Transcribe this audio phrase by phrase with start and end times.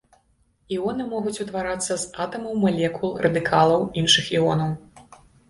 [0.77, 4.71] Іоны могуць утварацца з атамаў, малекул, радыкалаў, іншых іонаў.